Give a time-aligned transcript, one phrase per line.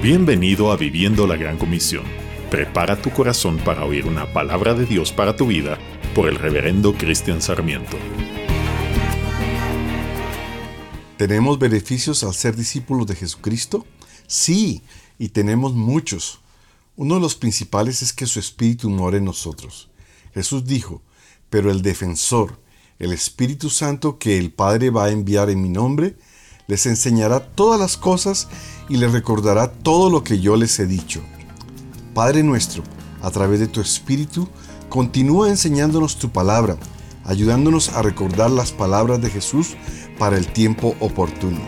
[0.00, 2.04] Bienvenido a Viviendo la Gran Comisión.
[2.52, 5.76] Prepara tu corazón para oír una palabra de Dios para tu vida
[6.14, 7.96] por el reverendo Cristian Sarmiento.
[11.16, 13.86] ¿Tenemos beneficios al ser discípulos de Jesucristo?
[14.28, 14.82] Sí,
[15.18, 16.38] y tenemos muchos.
[16.94, 19.90] Uno de los principales es que su Espíritu mora en nosotros.
[20.32, 21.02] Jesús dijo,
[21.50, 22.60] pero el defensor,
[23.00, 26.14] el Espíritu Santo que el Padre va a enviar en mi nombre,
[26.68, 28.46] les enseñará todas las cosas
[28.90, 31.22] y les recordará todo lo que yo les he dicho.
[32.14, 32.82] Padre nuestro,
[33.22, 34.46] a través de tu Espíritu,
[34.90, 36.76] continúa enseñándonos tu palabra,
[37.24, 39.76] ayudándonos a recordar las palabras de Jesús
[40.18, 41.60] para el tiempo oportuno.